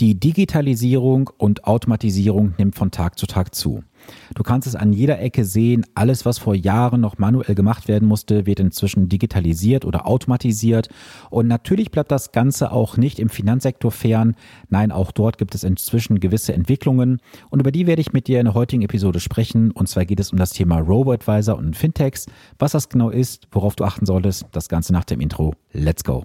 Die 0.00 0.18
Digitalisierung 0.18 1.28
und 1.36 1.64
Automatisierung 1.64 2.54
nimmt 2.56 2.74
von 2.74 2.90
Tag 2.90 3.18
zu 3.18 3.26
Tag 3.26 3.54
zu. 3.54 3.84
Du 4.34 4.42
kannst 4.42 4.66
es 4.66 4.74
an 4.74 4.94
jeder 4.94 5.20
Ecke 5.20 5.44
sehen, 5.44 5.84
alles, 5.94 6.24
was 6.24 6.38
vor 6.38 6.54
Jahren 6.54 7.02
noch 7.02 7.18
manuell 7.18 7.54
gemacht 7.54 7.86
werden 7.86 8.08
musste, 8.08 8.46
wird 8.46 8.60
inzwischen 8.60 9.10
digitalisiert 9.10 9.84
oder 9.84 10.06
automatisiert. 10.06 10.88
Und 11.28 11.48
natürlich 11.48 11.90
bleibt 11.90 12.10
das 12.10 12.32
Ganze 12.32 12.72
auch 12.72 12.96
nicht 12.96 13.18
im 13.18 13.28
Finanzsektor 13.28 13.90
fern. 13.90 14.36
Nein, 14.70 14.90
auch 14.90 15.12
dort 15.12 15.36
gibt 15.36 15.54
es 15.54 15.64
inzwischen 15.64 16.18
gewisse 16.18 16.54
Entwicklungen. 16.54 17.20
Und 17.50 17.60
über 17.60 17.70
die 17.70 17.86
werde 17.86 18.00
ich 18.00 18.14
mit 18.14 18.26
dir 18.26 18.40
in 18.40 18.46
der 18.46 18.54
heutigen 18.54 18.80
Episode 18.80 19.20
sprechen. 19.20 19.70
Und 19.70 19.90
zwar 19.90 20.06
geht 20.06 20.20
es 20.20 20.32
um 20.32 20.38
das 20.38 20.52
Thema 20.52 20.78
Robo-Advisor 20.78 21.58
und 21.58 21.76
Fintechs. 21.76 22.24
Was 22.58 22.72
das 22.72 22.88
genau 22.88 23.10
ist, 23.10 23.48
worauf 23.52 23.76
du 23.76 23.84
achten 23.84 24.06
solltest, 24.06 24.46
das 24.52 24.70
Ganze 24.70 24.94
nach 24.94 25.04
dem 25.04 25.20
Intro. 25.20 25.52
Let's 25.74 26.04
go! 26.04 26.24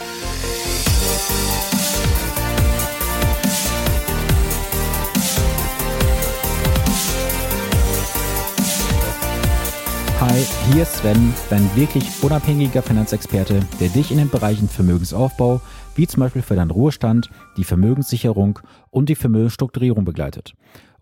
Hi, 10.31 10.45
hier 10.71 10.83
ist 10.83 10.95
Sven, 10.95 11.33
dein 11.49 11.75
wirklich 11.75 12.05
unabhängiger 12.23 12.81
Finanzexperte, 12.81 13.67
der 13.81 13.89
dich 13.89 14.11
in 14.11 14.17
den 14.17 14.29
Bereichen 14.29 14.69
Vermögensaufbau, 14.69 15.59
wie 15.95 16.07
zum 16.07 16.21
Beispiel 16.21 16.41
für 16.41 16.55
deinen 16.55 16.71
Ruhestand, 16.71 17.29
die 17.57 17.65
Vermögenssicherung 17.65 18.59
und 18.91 19.09
die 19.09 19.15
Vermögensstrukturierung 19.15 20.05
begleitet. 20.05 20.53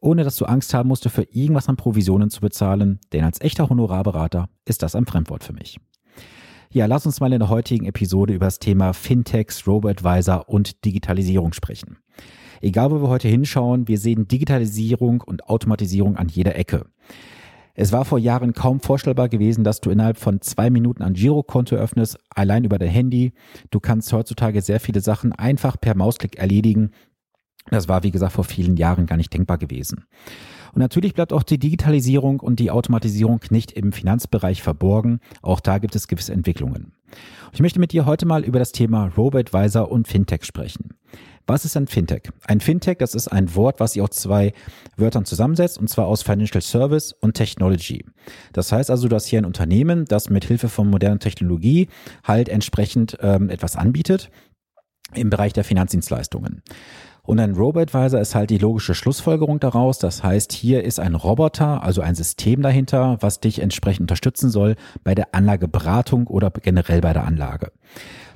Ohne 0.02 0.24
dass 0.24 0.36
du 0.38 0.46
Angst 0.46 0.74
haben 0.74 0.90
musst, 0.90 1.08
für 1.08 1.28
irgendwas 1.32 1.70
an 1.70 1.76
Provisionen 1.76 2.32
zu 2.32 2.42
bezahlen, 2.42 3.02
denn 3.14 3.24
als 3.24 3.40
echter 3.40 3.70
Honorarberater 3.70 4.50
ist 4.66 4.82
das 4.82 4.96
ein 4.96 5.06
Fremdwort 5.06 5.44
für 5.44 5.54
mich. 5.54 5.78
Ja, 6.72 6.88
lass 6.88 7.06
uns 7.06 7.20
mal 7.20 7.32
in 7.32 7.40
der 7.40 7.50
heutigen 7.50 7.86
Episode 7.86 8.34
über 8.34 8.48
das 8.48 8.58
Thema 8.58 8.94
Fintechs, 8.94 9.68
Robo-Advisor 9.68 10.50
und 10.50 10.84
Digitalisierung 10.86 11.54
sprechen. 11.54 12.00
Egal, 12.62 12.90
wo 12.90 13.00
wir 13.00 13.10
heute 13.10 13.28
hinschauen, 13.28 13.88
wir 13.88 14.00
sehen 14.00 14.28
Digitalisierung 14.28 15.22
und 15.22 15.48
Automatisierung 15.48 16.16
an 16.16 16.30
jeder 16.30 16.56
Ecke. 16.56 16.88
Es 17.82 17.94
war 17.94 18.04
vor 18.04 18.20
Jahren 18.20 18.52
kaum 18.52 18.82
vorstellbar 18.82 19.30
gewesen, 19.30 19.64
dass 19.64 19.80
du 19.80 19.90
innerhalb 19.90 20.18
von 20.18 20.42
zwei 20.42 20.70
Minuten 20.70 21.02
ein 21.02 21.14
Girokonto 21.14 21.78
öffnest, 21.78 22.20
allein 22.30 22.66
über 22.66 22.78
dein 22.78 22.90
Handy. 22.90 23.32
Du 23.72 23.80
kannst 23.80 24.12
heutzutage 24.12 24.62
sehr 24.62 24.82
viele 24.82 25.00
Sachen 25.00 25.32
einfach 25.32 25.80
per 25.80 25.96
Mausklick 25.96 26.38
erledigen. 26.38 26.92
Das 27.70 27.88
war, 27.88 28.04
wie 28.04 28.12
gesagt, 28.12 28.34
vor 28.34 28.44
vielen 28.44 28.76
Jahren 28.76 29.06
gar 29.06 29.16
nicht 29.16 29.34
denkbar 29.34 29.58
gewesen. 29.58 30.04
Und 30.74 30.80
natürlich 30.80 31.14
bleibt 31.14 31.32
auch 31.32 31.42
die 31.42 31.58
Digitalisierung 31.58 32.42
und 32.42 32.60
die 32.60 32.70
Automatisierung 32.70 33.40
nicht 33.50 33.72
im 33.72 33.94
Finanzbereich 33.94 34.62
verborgen. 34.62 35.22
Auch 35.42 35.62
da 35.62 35.78
gibt 35.78 35.96
es 35.96 36.10
gewisse 36.10 36.34
Entwicklungen. 36.34 36.92
Ich 37.54 37.62
möchte 37.62 37.80
mit 37.80 37.94
dir 37.94 38.06
heute 38.06 38.26
mal 38.26 38.44
über 38.44 38.60
das 38.60 38.74
Thema 38.74 39.10
Robo-Advisor 39.16 39.90
und 39.90 40.10
Fintech 40.10 40.44
sprechen. 40.44 40.96
Was 41.50 41.66
ist 41.66 41.76
ein 41.76 41.88
Fintech? 41.88 42.30
Ein 42.46 42.60
Fintech, 42.60 43.00
das 43.00 43.16
ist 43.16 43.28
ein 43.28 43.56
Wort, 43.56 43.80
was 43.80 43.94
sich 43.94 44.04
aus 44.04 44.12
zwei 44.12 44.54
Wörtern 44.98 45.26
zusammensetzt, 45.26 45.80
und 45.80 45.90
zwar 45.90 46.06
aus 46.06 46.22
Financial 46.22 46.62
Service 46.62 47.12
und 47.12 47.34
Technology. 47.34 48.06
Das 48.54 48.72
heißt 48.72 48.92
also, 48.92 49.08
du 49.08 49.16
hast 49.16 49.26
hier 49.26 49.42
ein 49.42 49.46
Unternehmen, 49.46 50.06
das 50.06 50.30
mit 50.30 50.46
Hilfe 50.46 50.70
von 50.70 50.88
moderner 50.88 51.18
Technologie 51.18 51.90
halt 52.24 52.50
entsprechend 52.50 53.18
ähm, 53.22 53.50
etwas 53.50 53.76
anbietet 53.76 54.30
im 55.16 55.32
Bereich 55.32 55.54
der 55.54 55.64
Finanzdienstleistungen. 55.64 56.62
Und 57.24 57.40
ein 57.40 57.56
Robo-Advisor 57.56 58.20
ist 58.20 58.36
halt 58.36 58.52
die 58.52 58.60
logische 58.60 58.94
Schlussfolgerung 58.94 59.60
daraus. 59.60 59.98
Das 59.98 60.24
heißt, 60.24 60.54
hier 60.54 60.84
ist 60.84 61.00
ein 61.00 61.16
Roboter, 61.16 61.82
also 61.82 62.02
ein 62.02 62.14
System 62.14 62.62
dahinter, 62.62 63.18
was 63.22 63.40
dich 63.40 63.60
entsprechend 63.60 64.02
unterstützen 64.02 64.52
soll 64.52 64.76
bei 65.04 65.16
der 65.16 65.34
Anlageberatung 65.34 66.28
oder 66.28 66.52
generell 66.52 67.02
bei 67.02 67.14
der 67.14 67.26
Anlage. 67.26 67.72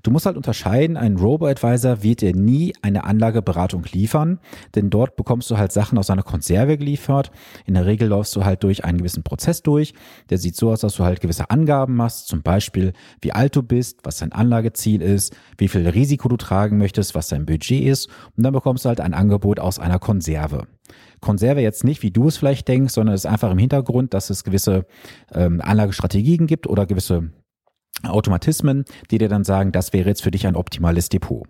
Du 0.03 0.12
musst 0.12 0.25
halt 0.25 0.36
unterscheiden, 0.36 0.97
ein 0.97 1.16
Robo-Advisor 1.16 2.03
wird 2.03 2.19
dir 2.19 2.36
nie 2.36 2.74
eine 2.81 3.06
Anlageberatung 3.06 3.86
liefern, 3.90 4.40
denn 4.75 4.90
dort 4.90 5.16
bekommst 5.16 5.50
du 5.50 5.58
halt 5.58 5.72
Sachen 5.72 5.97
aus 5.97 6.09
einer 6.09 6.24
Konserve 6.24 6.78
geliefert. 6.78 7.31
In 7.66 7.75
der 7.75 7.86
Regel 7.86 8.09
läufst 8.09 8.36
du 8.36 8.44
halt 8.44 8.63
durch 8.63 8.84
einen 8.84 8.97
gewissen 8.97 9.24
Prozess 9.24 9.63
durch. 9.63 9.94
Der 10.30 10.38
sieht 10.38 10.58
so 10.58 10.72
aus, 10.72 10.81
dass 10.81 10.96
du 10.96 11.06
halt 11.06 11.22
gewisse 11.22 11.50
Angaben 11.50 11.96
machst, 11.96 12.28
zum 12.28 12.42
Beispiel 12.42 12.92
wie 13.22 13.31
alt 13.31 13.56
du 13.56 13.63
bist, 13.63 14.02
was 14.03 14.18
dein 14.18 14.34
Anlageziel 14.34 15.02
ist, 15.02 15.34
wie 15.58 15.69
viel 15.69 15.88
Risiko 15.88 16.28
du 16.28 16.36
tragen 16.36 16.78
möchtest, 16.78 17.16
was 17.16 17.30
dein 17.30 17.46
Budget 17.46 17.86
ist 17.86 18.08
und 18.36 18.44
dann 18.44 18.52
bekommst 18.52 18.84
du 18.84 18.90
halt 18.90 19.00
ein 19.00 19.13
Angebot 19.13 19.62
aus 19.62 19.80
einer 19.80 20.00
Konserve. 20.00 20.68
Konserve 21.22 21.62
jetzt 21.62 21.86
nicht, 21.86 22.03
wie 22.03 22.12
du 22.12 22.28
es 22.28 22.36
vielleicht 22.36 22.68
denkst, 22.68 22.94
sondern 22.94 23.16
es 23.16 23.24
ist 23.24 23.31
einfach 23.31 23.52
im 23.52 23.58
Hintergrund, 23.58 24.13
dass 24.13 24.30
es 24.30 24.44
gewisse 24.44 24.86
ähm, 25.34 25.62
Anlagestrategien 25.63 26.46
gibt 26.46 26.68
oder 26.68 26.86
gewisse 26.86 27.31
Automatismen, 28.02 28.86
die 29.12 29.18
dir 29.18 29.30
dann 29.30 29.44
sagen, 29.44 29.72
das 29.72 29.94
wäre 29.94 30.09
jetzt 30.09 30.24
für 30.24 30.31
dich 30.31 30.48
ein 30.48 30.56
optimales 30.56 31.09
Depot. 31.09 31.48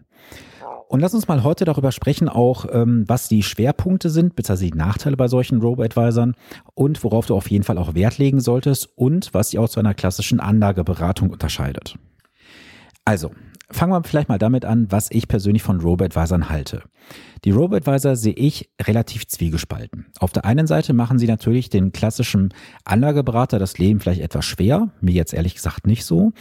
Und 0.88 1.00
lass 1.00 1.16
uns 1.16 1.28
mal 1.28 1.44
heute 1.44 1.66
darüber 1.66 1.92
sprechen, 1.92 2.30
auch 2.30 2.66
ähm, 2.72 3.06
was 3.08 3.28
die 3.28 3.42
Schwerpunkte 3.42 4.12
sind, 4.12 4.36
beziehungsweise 4.36 4.72
die 4.72 4.78
Nachteile 4.78 5.18
bei 5.18 5.28
solchen 5.28 5.60
Robo-Advisern 5.60 6.36
und 6.76 7.04
worauf 7.04 7.26
du 7.26 7.36
auf 7.36 7.50
jeden 7.50 7.64
Fall 7.64 7.80
auch 7.80 7.96
Wert 7.96 8.20
legen 8.20 8.40
solltest 8.40 8.90
und 8.96 9.34
was 9.34 9.50
sie 9.50 9.58
auch 9.58 9.70
zu 9.70 9.80
einer 9.80 9.96
klassischen 9.96 10.40
Anlageberatung 10.40 11.32
unterscheidet. 11.32 11.98
Also, 13.06 13.32
fangen 13.72 13.92
wir 13.92 14.04
vielleicht 14.04 14.30
mal 14.30 14.38
damit 14.38 14.66
an, 14.66 14.92
was 14.92 15.10
ich 15.10 15.28
persönlich 15.28 15.64
von 15.64 15.82
Robo-Advisern 15.82 16.50
halte. 16.50 16.84
Die 17.46 17.52
Robo-Advisor 17.52 18.16
sehe 18.16 18.34
ich 18.34 18.70
relativ 18.82 19.28
zwiegespalten. 19.28 20.06
Auf 20.20 20.32
der 20.32 20.46
einen 20.46 20.66
Seite 20.66 20.94
machen 20.94 21.20
sie 21.20 21.28
natürlich 21.28 21.70
den 21.70 21.92
klassischen 21.92 22.54
Anlageberater 22.86 23.60
das 23.60 23.78
Leben 23.78 24.00
vielleicht 24.00 24.22
etwas 24.22 24.46
schwer, 24.46 24.92
mir 25.02 25.14
jetzt 25.14 25.34
ehrlich 25.34 25.56
gesagt 25.56 25.86
nicht 25.86 26.06
so, 26.06 26.32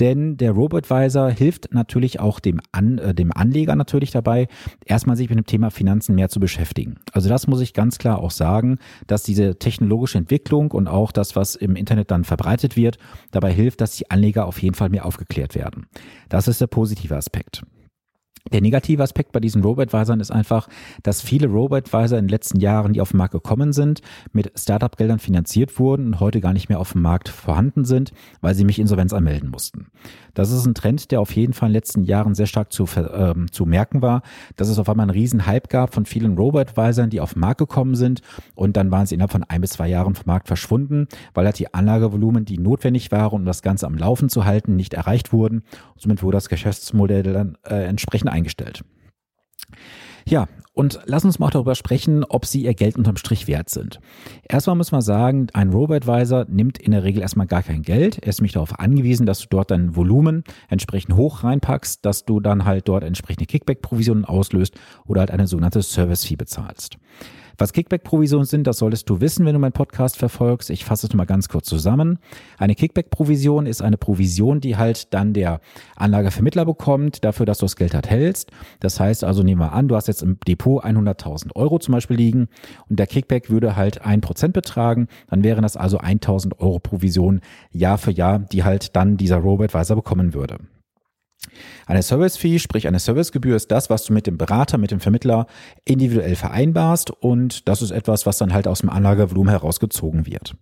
denn 0.00 0.38
der 0.38 0.52
Robo-Advisor 0.52 1.28
hilft 1.28 1.74
natürlich 1.74 2.20
auch 2.20 2.40
dem, 2.40 2.60
An, 2.72 2.96
äh, 2.96 3.14
dem 3.14 3.30
Anleger 3.30 3.76
natürlich 3.76 4.10
dabei, 4.10 4.48
erstmal 4.86 5.16
sich 5.16 5.28
mit 5.28 5.36
dem 5.36 5.44
Thema 5.44 5.70
Finanzen 5.70 6.14
mehr 6.14 6.30
zu 6.30 6.40
beschäftigen. 6.40 6.96
Also 7.12 7.28
das 7.28 7.46
muss 7.46 7.60
ich 7.60 7.74
ganz 7.74 7.98
klar 7.98 8.18
auch 8.18 8.30
sagen, 8.30 8.78
dass 9.06 9.24
diese 9.24 9.58
technologische 9.58 10.16
Entwicklung 10.16 10.70
und 10.70 10.88
auch 10.88 11.12
das, 11.12 11.36
was 11.36 11.56
im 11.56 11.76
Internet 11.76 12.10
dann 12.10 12.24
verbreitet 12.24 12.74
wird, 12.74 12.96
dabei 13.32 13.52
hilft, 13.52 13.82
dass 13.82 13.96
die 13.96 14.10
Anleger 14.10 14.46
auf 14.46 14.62
jeden 14.62 14.74
Fall 14.74 14.88
mehr 14.88 15.04
aufgeklärt 15.04 15.54
werden. 15.54 15.88
Das 16.30 16.48
ist 16.48 16.62
der 16.62 16.68
positive 16.68 17.16
Aspekt. 17.16 17.62
Der 18.52 18.60
negative 18.60 19.02
Aspekt 19.02 19.32
bei 19.32 19.40
diesen 19.40 19.62
Robo-Advisern 19.62 20.20
ist 20.20 20.30
einfach, 20.30 20.68
dass 21.02 21.20
viele 21.22 21.48
Robo-Advisor 21.48 22.18
in 22.18 22.24
den 22.24 22.30
letzten 22.30 22.60
Jahren, 22.60 22.92
die 22.92 23.00
auf 23.00 23.10
den 23.10 23.18
Markt 23.18 23.32
gekommen 23.32 23.72
sind, 23.72 24.00
mit 24.32 24.52
Startup-Geldern 24.58 25.18
finanziert 25.18 25.78
wurden 25.78 26.06
und 26.06 26.20
heute 26.20 26.40
gar 26.40 26.52
nicht 26.52 26.68
mehr 26.68 26.80
auf 26.80 26.92
dem 26.92 27.02
Markt 27.02 27.28
vorhanden 27.28 27.84
sind, 27.84 28.12
weil 28.40 28.54
sie 28.54 28.64
mich 28.64 28.78
Insolvenz 28.78 29.12
anmelden 29.12 29.50
mussten. 29.50 29.88
Das 30.34 30.50
ist 30.50 30.66
ein 30.66 30.74
Trend, 30.74 31.10
der 31.10 31.20
auf 31.20 31.32
jeden 31.32 31.52
Fall 31.52 31.68
in 31.68 31.72
den 31.72 31.78
letzten 31.78 32.04
Jahren 32.04 32.34
sehr 32.34 32.46
stark 32.46 32.72
zu, 32.72 32.86
ähm, 32.96 33.50
zu 33.50 33.66
merken 33.66 34.02
war, 34.02 34.22
dass 34.56 34.68
es 34.68 34.78
auf 34.78 34.88
einmal 34.88 35.04
einen 35.04 35.10
riesen 35.10 35.46
Hype 35.46 35.68
gab 35.68 35.92
von 35.92 36.06
vielen 36.06 36.36
Robo-Advisern, 36.36 37.10
die 37.10 37.20
auf 37.20 37.34
den 37.34 37.40
Markt 37.40 37.58
gekommen 37.58 37.96
sind 37.96 38.22
und 38.54 38.76
dann 38.76 38.90
waren 38.90 39.06
sie 39.06 39.14
innerhalb 39.14 39.32
von 39.32 39.44
ein 39.44 39.60
bis 39.60 39.70
zwei 39.70 39.88
Jahren 39.88 40.14
vom 40.14 40.26
Markt 40.26 40.46
verschwunden, 40.46 41.08
weil 41.34 41.44
halt 41.44 41.58
die 41.58 41.74
Anlagevolumen, 41.74 42.44
die 42.44 42.58
notwendig 42.58 43.10
waren, 43.10 43.40
um 43.40 43.44
das 43.44 43.62
Ganze 43.62 43.86
am 43.86 43.96
Laufen 43.96 44.28
zu 44.28 44.44
halten, 44.44 44.76
nicht 44.76 44.94
erreicht 44.94 45.32
wurden. 45.32 45.62
Somit 45.96 46.22
wurde 46.22 46.36
das 46.36 46.48
Geschäftsmodell 46.48 47.22
dann 47.24 47.58
äh, 47.64 47.84
entsprechend 47.84 48.27
eingestellt. 48.32 48.82
Ja, 50.26 50.46
und 50.74 51.00
lass 51.06 51.24
uns 51.24 51.38
mal 51.38 51.50
darüber 51.50 51.74
sprechen, 51.74 52.22
ob 52.22 52.44
sie 52.44 52.62
ihr 52.62 52.74
Geld 52.74 52.96
unterm 52.96 53.16
Strich 53.16 53.48
wert 53.48 53.68
sind. 53.70 53.98
Erstmal 54.48 54.76
muss 54.76 54.92
man 54.92 55.00
sagen, 55.00 55.48
ein 55.54 55.70
Robo-Advisor 55.70 56.44
nimmt 56.48 56.78
in 56.78 56.92
der 56.92 57.02
Regel 57.02 57.22
erstmal 57.22 57.46
gar 57.46 57.62
kein 57.62 57.82
Geld. 57.82 58.18
Er 58.18 58.28
ist 58.28 58.38
nämlich 58.38 58.52
darauf 58.52 58.78
angewiesen, 58.78 59.26
dass 59.26 59.40
du 59.40 59.46
dort 59.48 59.70
dein 59.70 59.96
Volumen 59.96 60.44
entsprechend 60.68 61.16
hoch 61.16 61.42
reinpackst, 61.42 62.04
dass 62.04 62.26
du 62.26 62.40
dann 62.40 62.64
halt 62.64 62.86
dort 62.88 63.02
entsprechende 63.02 63.46
Kickback-Provisionen 63.46 64.24
auslöst 64.24 64.78
oder 65.06 65.20
halt 65.20 65.30
eine 65.30 65.46
sogenannte 65.46 65.82
Service-Fee 65.82 66.36
bezahlst. 66.36 66.98
Was 67.60 67.72
Kickback-Provisionen 67.72 68.46
sind, 68.46 68.68
das 68.68 68.78
solltest 68.78 69.10
du 69.10 69.20
wissen, 69.20 69.44
wenn 69.44 69.52
du 69.52 69.58
meinen 69.58 69.72
Podcast 69.72 70.16
verfolgst. 70.16 70.70
Ich 70.70 70.84
fasse 70.84 71.08
es 71.08 71.14
mal 71.14 71.24
ganz 71.24 71.48
kurz 71.48 71.66
zusammen. 71.66 72.20
Eine 72.56 72.76
Kickback-Provision 72.76 73.66
ist 73.66 73.82
eine 73.82 73.96
Provision, 73.96 74.60
die 74.60 74.76
halt 74.76 75.12
dann 75.12 75.32
der 75.32 75.60
Anlagevermittler 75.96 76.64
bekommt, 76.64 77.24
dafür, 77.24 77.46
dass 77.46 77.58
du 77.58 77.64
das 77.64 77.74
Geld 77.74 77.94
halt 77.94 78.08
hältst. 78.08 78.52
Das 78.78 79.00
heißt 79.00 79.24
also, 79.24 79.42
nehmen 79.42 79.60
wir 79.60 79.72
an, 79.72 79.88
du 79.88 79.96
hast 79.96 80.06
jetzt 80.06 80.22
im 80.22 80.38
Depot 80.46 80.84
100.000 80.84 81.56
Euro 81.56 81.80
zum 81.80 81.92
Beispiel 81.94 82.16
liegen 82.16 82.46
und 82.88 83.00
der 83.00 83.08
Kickback 83.08 83.50
würde 83.50 83.74
halt 83.74 84.06
ein 84.06 84.20
Prozent 84.20 84.52
betragen. 84.52 85.08
Dann 85.28 85.42
wären 85.42 85.62
das 85.62 85.76
also 85.76 85.98
1.000 85.98 86.60
Euro 86.60 86.78
Provision 86.78 87.40
Jahr 87.72 87.98
für 87.98 88.12
Jahr, 88.12 88.38
die 88.38 88.62
halt 88.62 88.94
dann 88.94 89.16
dieser 89.16 89.38
Robo-Advisor 89.38 89.96
bekommen 89.96 90.32
würde. 90.32 90.58
Eine 91.86 92.02
Service-Fee, 92.02 92.58
sprich 92.58 92.86
eine 92.86 92.98
Servicegebühr, 92.98 93.56
ist 93.56 93.70
das, 93.70 93.90
was 93.90 94.04
du 94.04 94.12
mit 94.12 94.26
dem 94.26 94.38
Berater, 94.38 94.78
mit 94.78 94.90
dem 94.90 95.00
Vermittler 95.00 95.46
individuell 95.84 96.36
vereinbarst 96.36 97.10
und 97.10 97.68
das 97.68 97.82
ist 97.82 97.90
etwas, 97.90 98.26
was 98.26 98.38
dann 98.38 98.52
halt 98.52 98.68
aus 98.68 98.80
dem 98.80 98.90
Anlagevolumen 98.90 99.50
herausgezogen 99.50 100.26
wird. 100.26 100.56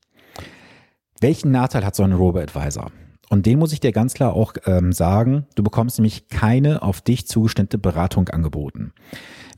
Welchen 1.20 1.50
Nachteil 1.50 1.84
hat 1.84 1.96
so 1.96 2.02
ein 2.02 2.12
Robo-Advisor? 2.12 2.92
Und 3.28 3.46
den 3.46 3.58
muss 3.58 3.72
ich 3.72 3.80
dir 3.80 3.92
ganz 3.92 4.14
klar 4.14 4.34
auch 4.34 4.54
ähm, 4.66 4.92
sagen, 4.92 5.46
du 5.56 5.62
bekommst 5.62 5.98
nämlich 5.98 6.28
keine 6.28 6.82
auf 6.82 7.00
dich 7.00 7.26
zugeschnittene 7.26 7.80
Beratung 7.80 8.28
angeboten. 8.28 8.92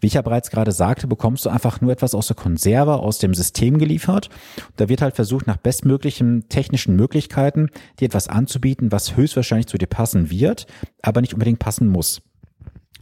Wie 0.00 0.06
ich 0.06 0.14
ja 0.14 0.22
bereits 0.22 0.50
gerade 0.50 0.72
sagte, 0.72 1.06
bekommst 1.06 1.44
du 1.44 1.50
einfach 1.50 1.80
nur 1.80 1.92
etwas 1.92 2.14
aus 2.14 2.28
der 2.28 2.36
Konserve, 2.36 2.94
aus 2.94 3.18
dem 3.18 3.34
System 3.34 3.78
geliefert. 3.78 4.30
Da 4.76 4.88
wird 4.88 5.02
halt 5.02 5.16
versucht, 5.16 5.46
nach 5.46 5.56
bestmöglichen 5.56 6.48
technischen 6.48 6.96
Möglichkeiten 6.96 7.70
dir 7.98 8.06
etwas 8.06 8.28
anzubieten, 8.28 8.92
was 8.92 9.16
höchstwahrscheinlich 9.16 9.66
zu 9.66 9.78
dir 9.78 9.86
passen 9.86 10.30
wird, 10.30 10.66
aber 11.02 11.20
nicht 11.20 11.34
unbedingt 11.34 11.58
passen 11.58 11.88
muss. 11.88 12.22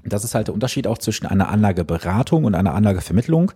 Das 0.08 0.24
ist 0.24 0.34
halt 0.34 0.48
der 0.48 0.54
Unterschied 0.54 0.86
auch 0.86 0.98
zwischen 0.98 1.26
einer 1.26 1.48
Anlageberatung 1.48 2.44
und 2.44 2.54
einer 2.54 2.74
Anlagevermittlung. 2.74 3.52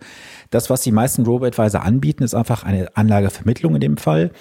Das, 0.49 0.69
was 0.69 0.81
die 0.81 0.91
meisten 0.91 1.23
Robo-Advisor 1.23 1.81
anbieten, 1.81 2.23
ist 2.23 2.33
einfach 2.33 2.63
eine 2.63 2.95
Anlagevermittlung 2.95 3.75
in 3.75 3.81
dem 3.81 3.97
Fall. 3.97 4.31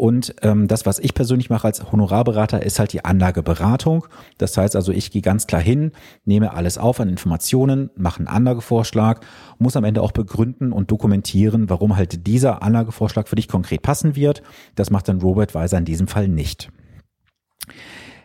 Und 0.00 0.34
ähm, 0.40 0.66
das, 0.66 0.86
was 0.86 0.98
ich 0.98 1.12
persönlich 1.12 1.50
mache 1.50 1.66
als 1.66 1.92
Honorarberater, 1.92 2.62
ist 2.62 2.78
halt 2.78 2.94
die 2.94 3.04
Anlageberatung. 3.04 4.06
Das 4.38 4.56
heißt 4.56 4.74
also, 4.74 4.92
ich 4.92 5.10
gehe 5.10 5.20
ganz 5.20 5.46
klar 5.46 5.60
hin, 5.60 5.92
nehme 6.24 6.54
alles 6.54 6.78
auf 6.78 7.00
an 7.00 7.10
Informationen, 7.10 7.90
mache 7.96 8.20
einen 8.20 8.28
Anlagevorschlag, 8.28 9.20
muss 9.58 9.76
am 9.76 9.84
Ende 9.84 10.00
auch 10.00 10.12
begründen 10.12 10.72
und 10.72 10.90
dokumentieren, 10.90 11.68
warum 11.68 11.96
halt 11.96 12.26
dieser 12.26 12.62
Anlagevorschlag 12.62 13.28
für 13.28 13.36
dich 13.36 13.48
konkret 13.48 13.82
passen 13.82 14.16
wird. 14.16 14.42
Das 14.74 14.88
macht 14.90 15.06
dann 15.08 15.20
Robo-Advisor 15.20 15.78
in 15.78 15.84
diesem 15.84 16.08
Fall 16.08 16.28
nicht. 16.28 16.70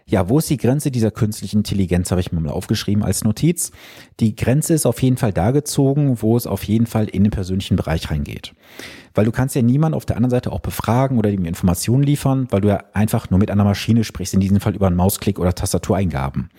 Ja, 0.07 0.29
wo 0.29 0.37
ist 0.37 0.51
die 0.51 0.57
Grenze 0.57 0.91
dieser 0.91 1.09
künstlichen 1.09 1.57
Intelligenz, 1.57 2.11
habe 2.11 2.21
ich 2.21 2.31
mir 2.31 2.39
mal 2.39 2.51
aufgeschrieben 2.51 3.03
als 3.03 3.23
Notiz. 3.23 3.71
Die 4.19 4.35
Grenze 4.35 4.75
ist 4.75 4.85
auf 4.85 5.01
jeden 5.01 5.17
Fall 5.17 5.33
da 5.33 5.49
gezogen, 5.49 6.21
wo 6.21 6.37
es 6.37 6.45
auf 6.45 6.63
jeden 6.63 6.85
Fall 6.85 7.05
in 7.05 7.23
den 7.23 7.31
persönlichen 7.31 7.75
Bereich 7.75 8.11
reingeht. 8.11 8.53
Weil 9.15 9.25
du 9.25 9.31
kannst 9.31 9.55
ja 9.55 9.63
niemand 9.63 9.95
auf 9.95 10.05
der 10.05 10.17
anderen 10.17 10.29
Seite 10.29 10.51
auch 10.51 10.59
befragen 10.59 11.17
oder 11.17 11.31
ihm 11.31 11.45
Informationen 11.45 12.03
liefern, 12.03 12.45
weil 12.51 12.61
du 12.61 12.67
ja 12.67 12.83
einfach 12.93 13.31
nur 13.31 13.39
mit 13.39 13.49
einer 13.49 13.63
Maschine 13.63 14.03
sprichst, 14.03 14.35
in 14.35 14.41
diesem 14.41 14.59
Fall 14.59 14.75
über 14.75 14.85
einen 14.85 14.95
Mausklick 14.95 15.39
oder 15.39 15.55
Tastatureingaben. 15.55 16.49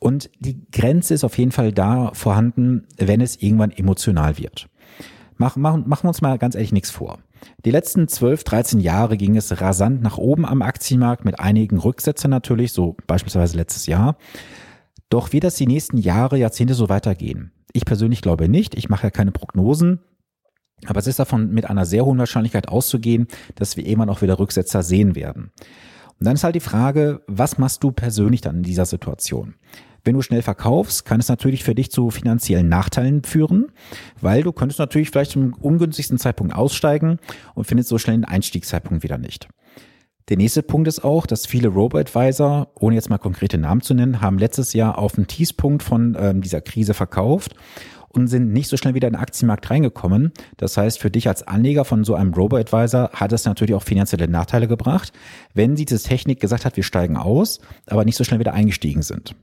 Und 0.00 0.28
die 0.40 0.60
Grenze 0.72 1.14
ist 1.14 1.22
auf 1.22 1.38
jeden 1.38 1.52
Fall 1.52 1.70
da 1.70 2.10
vorhanden, 2.12 2.88
wenn 2.98 3.20
es 3.20 3.40
irgendwann 3.40 3.70
emotional 3.70 4.36
wird. 4.36 4.68
Machen, 5.36 5.62
machen, 5.62 5.84
machen 5.86 6.04
wir 6.04 6.08
uns 6.08 6.22
mal 6.22 6.38
ganz 6.38 6.56
ehrlich 6.56 6.72
nichts 6.72 6.90
vor. 6.90 7.20
Die 7.64 7.70
letzten 7.70 8.08
12, 8.08 8.44
13 8.44 8.80
Jahre 8.80 9.16
ging 9.16 9.36
es 9.36 9.60
rasant 9.60 10.02
nach 10.02 10.18
oben 10.18 10.44
am 10.44 10.62
Aktienmarkt 10.62 11.24
mit 11.24 11.40
einigen 11.40 11.78
Rücksätzen 11.78 12.30
natürlich, 12.30 12.72
so 12.72 12.96
beispielsweise 13.06 13.56
letztes 13.56 13.86
Jahr. 13.86 14.16
Doch 15.08 15.32
wird 15.32 15.44
das 15.44 15.54
die 15.56 15.66
nächsten 15.66 15.98
Jahre, 15.98 16.38
Jahrzehnte 16.38 16.74
so 16.74 16.88
weitergehen? 16.88 17.52
Ich 17.72 17.84
persönlich 17.84 18.22
glaube 18.22 18.48
nicht. 18.48 18.74
Ich 18.74 18.88
mache 18.88 19.04
ja 19.04 19.10
keine 19.10 19.32
Prognosen. 19.32 20.00
Aber 20.86 21.00
es 21.00 21.06
ist 21.06 21.18
davon 21.18 21.50
mit 21.50 21.68
einer 21.68 21.86
sehr 21.86 22.04
hohen 22.04 22.18
Wahrscheinlichkeit 22.18 22.68
auszugehen, 22.68 23.28
dass 23.54 23.76
wir 23.76 23.86
irgendwann 23.86 24.10
auch 24.10 24.22
wieder 24.22 24.38
Rücksetzer 24.38 24.82
sehen 24.82 25.14
werden. 25.14 25.52
Und 26.18 26.26
dann 26.26 26.34
ist 26.34 26.44
halt 26.44 26.54
die 26.54 26.60
Frage, 26.60 27.22
was 27.26 27.58
machst 27.58 27.82
du 27.82 27.90
persönlich 27.90 28.40
dann 28.40 28.56
in 28.56 28.62
dieser 28.62 28.86
Situation? 28.86 29.54
Wenn 30.04 30.14
du 30.14 30.22
schnell 30.22 30.42
verkaufst, 30.42 31.06
kann 31.06 31.18
es 31.18 31.28
natürlich 31.28 31.64
für 31.64 31.74
dich 31.74 31.90
zu 31.90 32.10
finanziellen 32.10 32.68
Nachteilen 32.68 33.24
führen, 33.24 33.72
weil 34.20 34.42
du 34.42 34.52
könntest 34.52 34.78
natürlich 34.78 35.10
vielleicht 35.10 35.32
zum 35.32 35.54
ungünstigsten 35.54 36.18
Zeitpunkt 36.18 36.54
aussteigen 36.54 37.18
und 37.54 37.64
findest 37.64 37.88
so 37.88 37.96
schnell 37.96 38.16
den 38.16 38.26
Einstiegszeitpunkt 38.26 39.02
wieder 39.02 39.16
nicht. 39.16 39.48
Der 40.28 40.36
nächste 40.36 40.62
Punkt 40.62 40.88
ist 40.88 41.04
auch, 41.04 41.26
dass 41.26 41.46
viele 41.46 41.68
Robo-Advisor, 41.68 42.68
ohne 42.78 42.94
jetzt 42.94 43.10
mal 43.10 43.18
konkrete 43.18 43.58
Namen 43.58 43.82
zu 43.82 43.94
nennen, 43.94 44.20
haben 44.20 44.38
letztes 44.38 44.72
Jahr 44.72 44.98
auf 44.98 45.12
den 45.12 45.26
Tiefpunkt 45.26 45.82
von 45.82 46.16
ähm, 46.18 46.40
dieser 46.40 46.62
Krise 46.62 46.94
verkauft 46.94 47.54
und 48.08 48.28
sind 48.28 48.52
nicht 48.52 48.68
so 48.68 48.76
schnell 48.76 48.94
wieder 48.94 49.08
in 49.08 49.14
den 49.14 49.20
Aktienmarkt 49.20 49.70
reingekommen. 49.70 50.32
Das 50.56 50.76
heißt, 50.76 50.98
für 50.98 51.10
dich 51.10 51.28
als 51.28 51.42
Anleger 51.46 51.84
von 51.84 52.04
so 52.04 52.14
einem 52.14 52.32
Robo-Advisor 52.32 53.10
hat 53.12 53.32
es 53.32 53.44
natürlich 53.44 53.74
auch 53.74 53.82
finanzielle 53.82 54.28
Nachteile 54.28 54.68
gebracht, 54.68 55.12
wenn 55.52 55.74
diese 55.74 56.02
Technik 56.02 56.40
gesagt 56.40 56.64
hat, 56.64 56.76
wir 56.76 56.84
steigen 56.84 57.16
aus, 57.16 57.60
aber 57.86 58.04
nicht 58.04 58.16
so 58.16 58.24
schnell 58.24 58.40
wieder 58.40 58.54
eingestiegen 58.54 59.02
sind. 59.02 59.34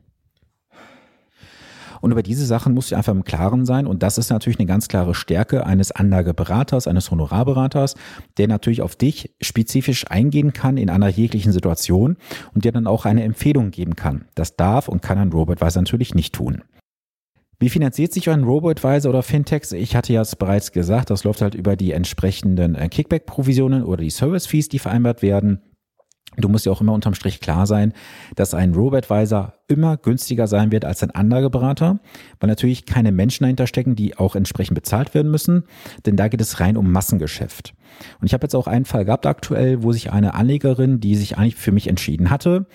Und 2.01 2.11
über 2.11 2.23
diese 2.23 2.45
Sachen 2.45 2.73
muss 2.73 2.87
ich 2.87 2.95
einfach 2.97 3.13
im 3.13 3.23
Klaren 3.23 3.65
sein. 3.65 3.87
Und 3.87 4.03
das 4.03 4.17
ist 4.17 4.29
natürlich 4.29 4.59
eine 4.59 4.67
ganz 4.67 4.87
klare 4.87 5.15
Stärke 5.15 5.65
eines 5.65 5.91
Anlageberaters, 5.91 6.87
eines 6.87 7.09
Honorarberaters, 7.11 7.95
der 8.37 8.47
natürlich 8.47 8.81
auf 8.81 8.95
dich 8.95 9.33
spezifisch 9.41 10.09
eingehen 10.09 10.51
kann 10.51 10.77
in 10.77 10.89
einer 10.89 11.07
jeglichen 11.07 11.53
Situation 11.53 12.17
und 12.53 12.65
dir 12.65 12.71
dann 12.71 12.87
auch 12.87 13.05
eine 13.05 13.23
Empfehlung 13.23 13.71
geben 13.71 13.95
kann. 13.95 14.25
Das 14.35 14.57
darf 14.57 14.87
und 14.87 15.01
kann 15.01 15.17
ein 15.17 15.31
Robo-Advisor 15.31 15.81
natürlich 15.81 16.15
nicht 16.15 16.33
tun. 16.33 16.63
Wie 17.61 17.69
finanziert 17.69 18.11
sich 18.11 18.27
ein 18.27 18.43
Robo-Advisor 18.43 19.11
oder 19.11 19.21
Fintechs? 19.21 19.71
Ich 19.71 19.95
hatte 19.95 20.11
ja 20.11 20.23
bereits 20.39 20.71
gesagt, 20.71 21.11
das 21.11 21.23
läuft 21.23 21.43
halt 21.43 21.53
über 21.53 21.75
die 21.75 21.91
entsprechenden 21.91 22.73
äh, 22.73 22.89
Kickback-Provisionen 22.89 23.83
oder 23.83 24.01
die 24.01 24.09
Service-Fees, 24.09 24.67
die 24.69 24.79
vereinbart 24.79 25.21
werden. 25.21 25.61
Du 26.37 26.47
musst 26.47 26.65
ja 26.65 26.71
auch 26.71 26.81
immer 26.81 26.93
unterm 26.93 27.13
Strich 27.13 27.41
klar 27.41 27.67
sein, 27.67 27.93
dass 28.35 28.53
ein 28.53 28.73
Robo-Advisor 28.73 29.53
immer 29.67 29.97
günstiger 29.97 30.47
sein 30.47 30.71
wird 30.71 30.85
als 30.85 31.03
ein 31.03 31.11
Anlageberater, 31.11 31.99
weil 32.39 32.49
natürlich 32.49 32.85
keine 32.85 33.11
Menschen 33.11 33.43
dahinter 33.43 33.67
stecken, 33.67 33.95
die 33.95 34.17
auch 34.17 34.35
entsprechend 34.35 34.75
bezahlt 34.75 35.13
werden 35.13 35.31
müssen, 35.31 35.65
denn 36.05 36.15
da 36.15 36.29
geht 36.29 36.41
es 36.41 36.59
rein 36.59 36.77
um 36.77 36.91
Massengeschäft. 36.91 37.73
Und 38.19 38.27
ich 38.27 38.33
habe 38.33 38.43
jetzt 38.45 38.55
auch 38.55 38.67
einen 38.67 38.85
Fall 38.85 39.05
gehabt 39.05 39.25
aktuell, 39.25 39.83
wo 39.83 39.91
sich 39.91 40.11
eine 40.11 40.33
Anlegerin, 40.33 40.99
die 40.99 41.15
sich 41.15 41.37
eigentlich 41.37 41.55
für 41.55 41.71
mich 41.71 41.87
entschieden 41.87 42.29
hatte, 42.29 42.65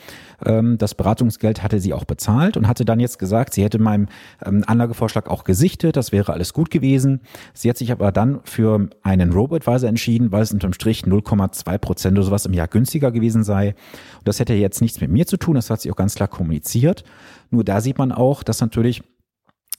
ähm, 0.45 0.79
das 0.79 0.95
Beratungsgeld 0.95 1.63
hatte 1.63 1.81
sie 1.81 1.93
auch 1.93 2.05
bezahlt 2.05 2.57
und 2.57 2.69
hatte 2.69 2.85
dann 2.85 3.01
jetzt 3.01 3.19
gesagt, 3.19 3.55
sie 3.55 3.65
hätte 3.65 3.79
meinem 3.79 4.09
ähm, 4.45 4.65
Anlagevorschlag 4.67 5.29
auch 5.29 5.45
gesichtet, 5.45 5.97
das 5.97 6.13
wäre 6.13 6.33
alles 6.33 6.53
gut 6.53 6.71
gewesen. 6.71 7.21
Sie 7.55 7.71
hat 7.71 7.77
sich 7.77 7.93
aber 7.93 8.13
dann 8.13 8.41
für 8.45 8.89
einen 9.03 9.33
Robo-Advisor 9.33 9.89
entschieden, 9.89 10.33
weil 10.33 10.43
es 10.43 10.53
unterm 10.53 10.73
Strich 10.73 11.03
0,2 11.03 11.79
Prozent 11.79 12.19
oder 12.19 12.27
sowas 12.27 12.47
im 12.47 12.53
Jahr 12.53 12.69
günstiger 12.69 13.11
gewesen 13.11 13.45
sei. 13.45 13.75
Und 14.19 14.29
das 14.29 14.41
hätte 14.41 14.55
jetzt 14.55 14.81
nichts 14.81 15.01
mit 15.01 15.11
mir 15.11 15.27
zu 15.27 15.37
tun, 15.37 15.55
das 15.55 15.71
hat 15.71 15.81
sie 15.81 15.91
auch 15.91 15.97
ganz 15.97 16.15
klar 16.15 16.29
kommuniziert. 16.29 17.05
Nur 17.51 17.65
da 17.65 17.81
sieht 17.81 17.99
man 17.99 18.13
auch, 18.13 18.43
dass 18.43 18.61
natürlich 18.61 19.03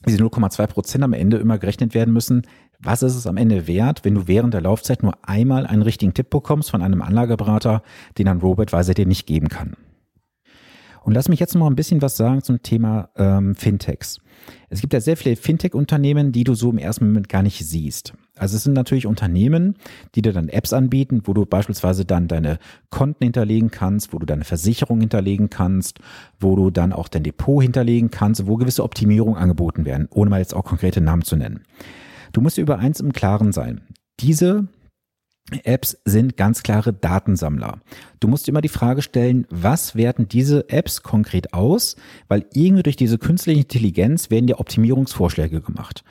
diese 0.06 0.22
0,2 0.22 0.66
Prozent 0.68 1.04
am 1.04 1.12
Ende 1.12 1.38
immer 1.38 1.58
gerechnet 1.58 1.92
werden 1.94 2.14
müssen. 2.14 2.42
Was 2.80 3.02
ist 3.02 3.16
es 3.16 3.26
am 3.26 3.36
Ende 3.36 3.66
wert, 3.66 4.04
wenn 4.04 4.14
du 4.14 4.28
während 4.28 4.54
der 4.54 4.60
Laufzeit 4.60 5.02
nur 5.02 5.14
einmal 5.22 5.66
einen 5.66 5.82
richtigen 5.82 6.14
Tipp 6.14 6.30
bekommst 6.30 6.70
von 6.70 6.80
einem 6.80 7.02
Anlageberater, 7.02 7.82
den 8.18 8.28
ein 8.28 8.38
Robo-Advisor 8.38 8.94
dir 8.94 9.06
nicht 9.06 9.26
geben 9.26 9.48
kann? 9.48 9.76
Und 11.02 11.14
lass 11.14 11.28
mich 11.28 11.40
jetzt 11.40 11.54
noch 11.54 11.66
ein 11.66 11.74
bisschen 11.74 12.02
was 12.02 12.16
sagen 12.16 12.42
zum 12.42 12.62
Thema 12.62 13.08
ähm, 13.16 13.54
Fintechs. 13.54 14.18
Es 14.68 14.80
gibt 14.80 14.92
ja 14.92 15.00
sehr 15.00 15.16
viele 15.16 15.36
Fintech-Unternehmen, 15.36 16.32
die 16.32 16.44
du 16.44 16.54
so 16.54 16.70
im 16.70 16.78
ersten 16.78 17.06
Moment 17.06 17.28
gar 17.28 17.42
nicht 17.42 17.66
siehst. 17.66 18.12
Also 18.36 18.56
es 18.56 18.64
sind 18.64 18.74
natürlich 18.74 19.06
Unternehmen, 19.06 19.74
die 20.14 20.22
dir 20.22 20.32
dann 20.32 20.48
Apps 20.48 20.72
anbieten, 20.72 21.22
wo 21.24 21.32
du 21.32 21.46
beispielsweise 21.46 22.04
dann 22.04 22.28
deine 22.28 22.58
Konten 22.90 23.24
hinterlegen 23.24 23.70
kannst, 23.70 24.12
wo 24.12 24.18
du 24.18 24.26
deine 24.26 24.44
Versicherung 24.44 25.00
hinterlegen 25.00 25.50
kannst, 25.50 25.98
wo 26.38 26.54
du 26.54 26.70
dann 26.70 26.92
auch 26.92 27.08
dein 27.08 27.24
Depot 27.24 27.62
hinterlegen 27.62 28.10
kannst, 28.10 28.46
wo 28.46 28.56
gewisse 28.56 28.84
Optimierungen 28.84 29.36
angeboten 29.36 29.84
werden, 29.84 30.08
ohne 30.10 30.30
mal 30.30 30.40
jetzt 30.40 30.54
auch 30.54 30.64
konkrete 30.64 31.00
Namen 31.00 31.22
zu 31.22 31.36
nennen. 31.36 31.62
Du 32.32 32.40
musst 32.40 32.58
über 32.58 32.78
eins 32.78 33.00
im 33.00 33.12
Klaren 33.12 33.52
sein. 33.52 33.82
Diese 34.20 34.68
Apps 35.64 35.96
sind 36.04 36.36
ganz 36.36 36.62
klare 36.62 36.92
Datensammler. 36.92 37.78
Du 38.20 38.28
musst 38.28 38.48
immer 38.48 38.60
die 38.60 38.68
Frage 38.68 39.02
stellen, 39.02 39.46
was 39.50 39.94
werten 39.96 40.28
diese 40.28 40.68
Apps 40.68 41.02
konkret 41.02 41.54
aus? 41.54 41.96
Weil 42.28 42.44
irgendwie 42.52 42.82
durch 42.82 42.96
diese 42.96 43.18
künstliche 43.18 43.60
Intelligenz 43.60 44.30
werden 44.30 44.46
dir 44.46 44.60
Optimierungsvorschläge 44.60 45.60
gemacht. 45.60 46.04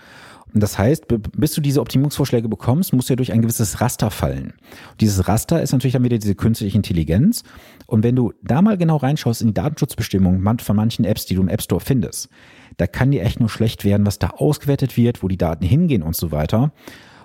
Und 0.58 0.62
das 0.62 0.80
heißt, 0.80 1.06
bis 1.38 1.54
du 1.54 1.62
diese 1.62 1.82
Optimierungsvorschläge 1.82 2.50
bekommst, 2.50 2.92
musst 2.92 3.10
du 3.10 3.12
ja 3.12 3.16
durch 3.16 3.32
ein 3.32 3.44
gewisses 3.44 3.80
Raster 3.80 4.10
fallen. 4.10 4.54
Und 4.90 5.02
dieses 5.02 5.28
Raster 5.28 5.62
ist 5.62 5.72
natürlich 5.72 5.94
dann 5.94 6.04
wieder 6.04 6.18
diese 6.18 6.34
künstliche 6.34 6.76
Intelligenz. 6.76 7.44
Und 7.86 8.02
wenn 8.02 8.16
du 8.16 8.34
da 8.42 8.64
mal 8.64 8.76
genau 8.76 8.96
reinschaust 8.96 9.44
in 9.44 9.50
die 9.50 9.54
Datenschutzbestimmungen 9.54 10.58
von 10.58 10.76
manchen 10.76 11.06
Apps, 11.06 11.28
die 11.28 11.36
du 11.36 11.44
im 11.44 11.48
App 11.48 11.62
Store 11.62 11.80
findest, 11.80 12.30
da 12.78 12.88
kann 12.88 13.12
dir 13.12 13.22
echt 13.22 13.40
nur 13.40 13.50
schlecht 13.50 13.86
werden, 13.86 14.08
was 14.08 14.18
da 14.18 14.32
ausgewertet 14.32 14.98
wird, 14.98 15.22
wo 15.22 15.28
die 15.28 15.38
Daten 15.38 15.64
hingehen 15.64 16.02
und 16.02 16.16
so 16.16 16.32
weiter. 16.32 16.72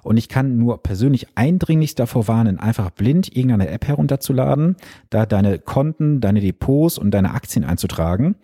Und 0.02 0.18
ich 0.18 0.28
kann 0.28 0.58
nur 0.58 0.82
persönlich 0.82 1.28
eindringlichst 1.34 1.98
davor 1.98 2.28
warnen, 2.28 2.60
einfach 2.60 2.90
blind 2.90 3.34
irgendeine 3.34 3.68
App 3.68 3.88
herunterzuladen, 3.88 4.76
da 5.08 5.24
deine 5.24 5.58
Konten, 5.58 6.20
deine 6.20 6.42
Depots 6.42 6.98
und 6.98 7.12
deine 7.12 7.32
Aktien 7.32 7.64
einzutragen 7.64 8.34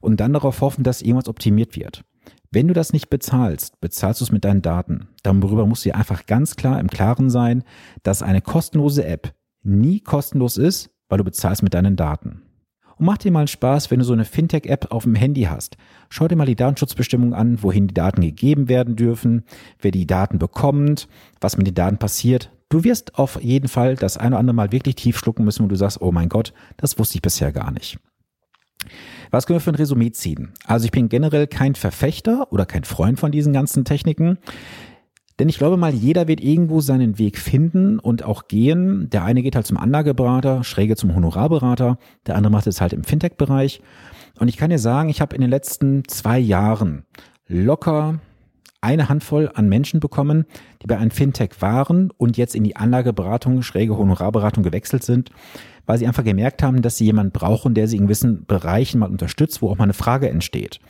und 0.00 0.18
dann 0.18 0.32
darauf 0.32 0.62
hoffen, 0.62 0.82
dass 0.82 1.00
irgendwas 1.00 1.28
optimiert 1.28 1.76
wird. 1.76 2.02
Wenn 2.54 2.68
du 2.68 2.74
das 2.74 2.92
nicht 2.92 3.08
bezahlst, 3.08 3.80
bezahlst 3.80 4.20
du 4.20 4.26
es 4.26 4.30
mit 4.30 4.44
deinen 4.44 4.60
Daten. 4.60 5.08
Darüber 5.22 5.64
musst 5.64 5.86
du 5.86 5.88
dir 5.88 5.96
einfach 5.96 6.26
ganz 6.26 6.54
klar 6.54 6.78
im 6.80 6.88
Klaren 6.88 7.30
sein, 7.30 7.64
dass 8.02 8.22
eine 8.22 8.42
kostenlose 8.42 9.06
App 9.06 9.32
nie 9.62 10.00
kostenlos 10.00 10.58
ist, 10.58 10.90
weil 11.08 11.16
du 11.16 11.24
bezahlst 11.24 11.62
mit 11.62 11.72
deinen 11.72 11.96
Daten. 11.96 12.42
Und 12.98 13.06
mach 13.06 13.16
dir 13.16 13.32
mal 13.32 13.48
Spaß, 13.48 13.90
wenn 13.90 14.00
du 14.00 14.04
so 14.04 14.12
eine 14.12 14.26
Fintech-App 14.26 14.92
auf 14.92 15.04
dem 15.04 15.14
Handy 15.14 15.44
hast. 15.44 15.78
Schau 16.10 16.28
dir 16.28 16.36
mal 16.36 16.44
die 16.44 16.54
Datenschutzbestimmungen 16.54 17.32
an, 17.32 17.62
wohin 17.62 17.86
die 17.86 17.94
Daten 17.94 18.20
gegeben 18.20 18.68
werden 18.68 18.96
dürfen, 18.96 19.44
wer 19.80 19.90
die 19.90 20.06
Daten 20.06 20.38
bekommt, 20.38 21.08
was 21.40 21.56
mit 21.56 21.66
den 21.66 21.74
Daten 21.74 21.96
passiert. 21.96 22.52
Du 22.68 22.84
wirst 22.84 23.18
auf 23.18 23.42
jeden 23.42 23.68
Fall 23.68 23.94
das 23.94 24.18
eine 24.18 24.34
oder 24.34 24.40
andere 24.40 24.54
Mal 24.54 24.72
wirklich 24.72 24.96
tief 24.96 25.16
schlucken 25.16 25.46
müssen, 25.46 25.64
wo 25.64 25.68
du 25.68 25.76
sagst, 25.76 26.02
oh 26.02 26.12
mein 26.12 26.28
Gott, 26.28 26.52
das 26.76 26.98
wusste 26.98 27.16
ich 27.16 27.22
bisher 27.22 27.50
gar 27.50 27.70
nicht. 27.70 27.98
Was 29.30 29.46
können 29.46 29.56
wir 29.56 29.62
für 29.62 29.72
ein 29.72 29.76
Resümee 29.76 30.12
ziehen? 30.12 30.52
Also 30.64 30.84
ich 30.84 30.90
bin 30.90 31.08
generell 31.08 31.46
kein 31.46 31.74
Verfechter 31.74 32.46
oder 32.50 32.66
kein 32.66 32.84
Freund 32.84 33.18
von 33.18 33.32
diesen 33.32 33.52
ganzen 33.52 33.84
Techniken. 33.84 34.38
Denn 35.38 35.48
ich 35.48 35.58
glaube 35.58 35.76
mal, 35.76 35.92
jeder 35.92 36.28
wird 36.28 36.40
irgendwo 36.40 36.80
seinen 36.80 37.18
Weg 37.18 37.38
finden 37.38 37.98
und 37.98 38.22
auch 38.22 38.48
gehen. 38.48 39.08
Der 39.10 39.24
eine 39.24 39.42
geht 39.42 39.56
halt 39.56 39.66
zum 39.66 39.76
Anlageberater, 39.76 40.62
schräge 40.62 40.94
zum 40.94 41.14
Honorarberater, 41.14 41.98
der 42.26 42.36
andere 42.36 42.52
macht 42.52 42.66
es 42.66 42.80
halt 42.80 42.92
im 42.92 43.04
Fintech-Bereich. 43.04 43.80
Und 44.38 44.48
ich 44.48 44.56
kann 44.56 44.70
dir 44.70 44.78
sagen, 44.78 45.08
ich 45.08 45.20
habe 45.20 45.34
in 45.34 45.40
den 45.40 45.50
letzten 45.50 46.06
zwei 46.06 46.38
Jahren 46.38 47.04
locker 47.48 48.20
eine 48.82 49.08
Handvoll 49.08 49.50
an 49.54 49.68
Menschen 49.68 50.00
bekommen, 50.00 50.44
die 50.82 50.86
bei 50.86 50.98
einem 50.98 51.10
Fintech 51.10 51.60
waren 51.60 52.10
und 52.16 52.36
jetzt 52.36 52.54
in 52.54 52.64
die 52.64 52.76
Anlageberatung, 52.76 53.62
schräge 53.62 53.96
Honorarberatung 53.96 54.62
gewechselt 54.62 55.04
sind, 55.04 55.30
weil 55.86 55.98
sie 55.98 56.06
einfach 56.06 56.24
gemerkt 56.24 56.62
haben, 56.62 56.82
dass 56.82 56.96
sie 56.96 57.04
jemanden 57.04 57.32
brauchen, 57.32 57.74
der 57.74 57.88
sie 57.88 57.96
in 57.96 58.04
gewissen 58.04 58.44
Bereichen 58.44 58.98
mal 58.98 59.10
unterstützt, 59.10 59.62
wo 59.62 59.70
auch 59.70 59.78
mal 59.78 59.84
eine 59.84 59.94
Frage 59.94 60.28
entsteht. 60.28 60.80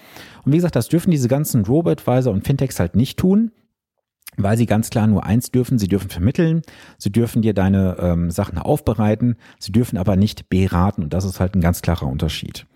Und 0.45 0.53
wie 0.53 0.57
gesagt, 0.57 0.77
das 0.77 0.89
dürfen 0.89 1.11
diese 1.11 1.29
ganzen 1.29 1.65
Robo-Advisor 1.65 2.33
und 2.33 2.47
Fintechs 2.47 2.81
halt 2.81 2.97
nicht 2.97 3.19
tun 3.19 3.53
weil 4.37 4.57
sie 4.57 4.67
ganz 4.67 4.91
klar 4.91 5.07
nur 5.07 5.25
eins 5.25 5.51
dürfen, 5.51 5.79
sie 5.79 5.89
dürfen 5.89 6.09
vermitteln, 6.09 6.63
sie 6.99 7.13
dürfen 7.13 7.43
dir 7.43 7.55
deine 7.55 7.97
ähm, 8.01 8.31
Sachen 8.31 8.59
aufbereiten, 8.59 9.37
sie 9.59 9.73
dürfen 9.73 9.99
aber 9.99 10.17
nicht 10.17 10.49
beraten 10.49 11.03
und 11.03 11.13
das 11.13 11.25
ist 11.25 11.41
halt 11.41 11.55
ein 11.55 11.61
ganz 11.61 11.83
klarer 11.83 12.07
Unterschied. 12.07 12.67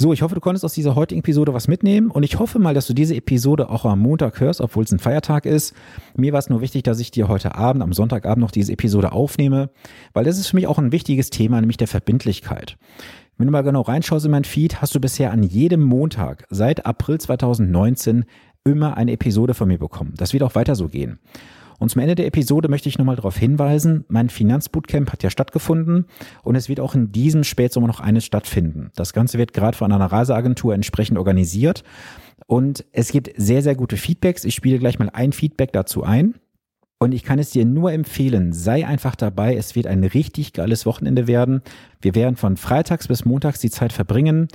So, 0.00 0.12
ich 0.12 0.22
hoffe, 0.22 0.36
du 0.36 0.40
konntest 0.40 0.64
aus 0.64 0.74
dieser 0.74 0.94
heutigen 0.94 1.18
Episode 1.22 1.52
was 1.54 1.66
mitnehmen 1.66 2.12
und 2.12 2.22
ich 2.22 2.38
hoffe 2.38 2.60
mal, 2.60 2.72
dass 2.72 2.86
du 2.86 2.94
diese 2.94 3.16
Episode 3.16 3.68
auch 3.68 3.84
am 3.84 3.98
Montag 3.98 4.38
hörst, 4.38 4.60
obwohl 4.60 4.84
es 4.84 4.92
ein 4.92 5.00
Feiertag 5.00 5.44
ist. 5.44 5.74
Mir 6.16 6.32
war 6.32 6.38
es 6.38 6.48
nur 6.48 6.60
wichtig, 6.60 6.84
dass 6.84 7.00
ich 7.00 7.10
dir 7.10 7.26
heute 7.26 7.56
Abend, 7.56 7.82
am 7.82 7.92
Sonntagabend 7.92 8.40
noch 8.40 8.52
diese 8.52 8.72
Episode 8.72 9.10
aufnehme, 9.10 9.70
weil 10.12 10.22
das 10.22 10.38
ist 10.38 10.46
für 10.46 10.54
mich 10.54 10.68
auch 10.68 10.78
ein 10.78 10.92
wichtiges 10.92 11.30
Thema, 11.30 11.60
nämlich 11.60 11.78
der 11.78 11.88
Verbindlichkeit. 11.88 12.76
Wenn 13.38 13.48
du 13.48 13.52
mal 13.52 13.62
genau 13.62 13.80
reinschaust 13.80 14.24
in 14.24 14.30
mein 14.30 14.44
Feed, 14.44 14.80
hast 14.80 14.94
du 14.94 15.00
bisher 15.00 15.32
an 15.32 15.42
jedem 15.42 15.82
Montag 15.82 16.44
seit 16.48 16.86
April 16.86 17.18
2019 17.18 18.24
immer 18.62 18.96
eine 18.96 19.10
Episode 19.10 19.54
von 19.54 19.66
mir 19.66 19.78
bekommen. 19.78 20.14
Das 20.16 20.32
wird 20.32 20.44
auch 20.44 20.54
weiter 20.54 20.76
so 20.76 20.86
gehen. 20.86 21.18
Und 21.78 21.90
zum 21.90 22.00
Ende 22.00 22.14
der 22.14 22.26
Episode 22.26 22.68
möchte 22.68 22.88
ich 22.88 22.98
nochmal 22.98 23.16
darauf 23.16 23.36
hinweisen, 23.36 24.04
mein 24.08 24.30
Finanzbootcamp 24.30 25.12
hat 25.12 25.22
ja 25.22 25.30
stattgefunden 25.30 26.06
und 26.42 26.56
es 26.56 26.68
wird 26.68 26.80
auch 26.80 26.94
in 26.94 27.12
diesem 27.12 27.44
Spätsommer 27.44 27.86
noch 27.86 28.00
eines 28.00 28.24
stattfinden. 28.24 28.90
Das 28.96 29.12
Ganze 29.12 29.38
wird 29.38 29.52
gerade 29.52 29.76
von 29.76 29.92
einer 29.92 30.06
Reiseagentur 30.06 30.74
entsprechend 30.74 31.18
organisiert 31.18 31.84
und 32.46 32.84
es 32.92 33.12
gibt 33.12 33.30
sehr, 33.36 33.62
sehr 33.62 33.74
gute 33.74 33.96
Feedbacks. 33.96 34.44
Ich 34.44 34.54
spiele 34.54 34.78
gleich 34.78 34.98
mal 34.98 35.10
ein 35.12 35.32
Feedback 35.32 35.72
dazu 35.72 36.02
ein. 36.02 36.34
Und 37.00 37.12
ich 37.12 37.22
kann 37.22 37.38
es 37.38 37.50
dir 37.50 37.64
nur 37.64 37.92
empfehlen, 37.92 38.52
sei 38.52 38.84
einfach 38.84 39.14
dabei. 39.14 39.54
Es 39.54 39.76
wird 39.76 39.86
ein 39.86 40.02
richtig 40.02 40.52
geiles 40.52 40.84
Wochenende 40.84 41.28
werden. 41.28 41.62
Wir 42.00 42.16
werden 42.16 42.34
von 42.34 42.56
Freitags 42.56 43.06
bis 43.06 43.24
Montags 43.24 43.60
die 43.60 43.70
Zeit 43.70 43.92
verbringen. 43.92 44.48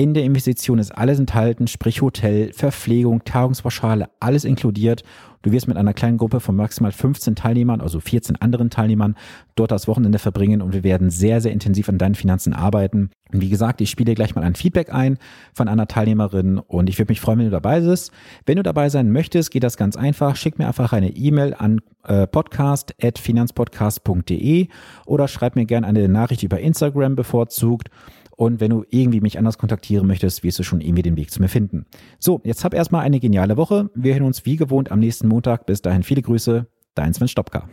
In 0.00 0.14
der 0.14 0.24
Investition 0.24 0.78
ist 0.78 0.92
alles 0.92 1.18
enthalten, 1.18 1.66
sprich 1.66 2.00
Hotel, 2.00 2.54
Verpflegung, 2.54 3.22
Tagungspauschale, 3.24 4.08
alles 4.18 4.46
inkludiert. 4.46 5.02
Du 5.42 5.52
wirst 5.52 5.68
mit 5.68 5.76
einer 5.76 5.92
kleinen 5.92 6.16
Gruppe 6.16 6.40
von 6.40 6.56
maximal 6.56 6.90
15 6.90 7.34
Teilnehmern, 7.34 7.82
also 7.82 8.00
14 8.00 8.36
anderen 8.36 8.70
Teilnehmern, 8.70 9.14
dort 9.56 9.72
das 9.72 9.88
Wochenende 9.88 10.18
verbringen 10.18 10.62
und 10.62 10.72
wir 10.72 10.84
werden 10.84 11.10
sehr, 11.10 11.42
sehr 11.42 11.52
intensiv 11.52 11.90
an 11.90 11.98
deinen 11.98 12.14
Finanzen 12.14 12.54
arbeiten. 12.54 13.10
Und 13.30 13.42
wie 13.42 13.50
gesagt, 13.50 13.82
ich 13.82 13.90
spiele 13.90 14.14
gleich 14.14 14.34
mal 14.34 14.42
ein 14.42 14.54
Feedback 14.54 14.90
ein 14.90 15.18
von 15.52 15.68
einer 15.68 15.86
Teilnehmerin 15.86 16.56
und 16.56 16.88
ich 16.88 16.98
würde 16.98 17.10
mich 17.10 17.20
freuen, 17.20 17.40
wenn 17.40 17.46
du 17.46 17.52
dabei 17.52 17.80
bist. 17.80 18.10
Wenn 18.46 18.56
du 18.56 18.62
dabei 18.62 18.88
sein 18.88 19.12
möchtest, 19.12 19.50
geht 19.50 19.64
das 19.64 19.76
ganz 19.76 19.96
einfach. 19.96 20.34
Schick 20.34 20.58
mir 20.58 20.66
einfach 20.66 20.94
eine 20.94 21.10
E-Mail 21.10 21.52
an 21.52 21.82
äh, 22.04 22.26
podcast.finanzpodcast.de 22.26 24.68
oder 25.04 25.28
schreib 25.28 25.56
mir 25.56 25.66
gerne 25.66 25.86
eine 25.86 26.08
Nachricht 26.08 26.42
über 26.42 26.58
Instagram 26.58 27.16
bevorzugt. 27.16 27.90
Und 28.40 28.58
wenn 28.58 28.70
du 28.70 28.86
irgendwie 28.88 29.20
mich 29.20 29.36
anders 29.36 29.58
kontaktieren 29.58 30.06
möchtest, 30.06 30.42
wirst 30.42 30.58
du 30.58 30.62
schon 30.62 30.80
irgendwie 30.80 31.02
den 31.02 31.18
Weg 31.18 31.30
zu 31.30 31.42
mir 31.42 31.50
finden. 31.50 31.84
So, 32.18 32.40
jetzt 32.42 32.64
hab 32.64 32.72
erstmal 32.72 33.04
eine 33.04 33.20
geniale 33.20 33.58
Woche. 33.58 33.90
Wir 33.94 34.14
hören 34.14 34.22
uns 34.22 34.46
wie 34.46 34.56
gewohnt 34.56 34.90
am 34.90 34.98
nächsten 34.98 35.28
Montag. 35.28 35.66
Bis 35.66 35.82
dahin 35.82 36.02
viele 36.02 36.22
Grüße. 36.22 36.64
Dein 36.94 37.12
Sven 37.12 37.28
Stopka. 37.28 37.68